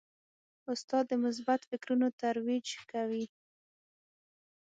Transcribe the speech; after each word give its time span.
استاد 0.73 1.03
د 1.09 1.13
مثبت 1.25 1.61
فکرونو 1.69 2.07
ترویج 2.21 2.67
کوي. 2.91 3.25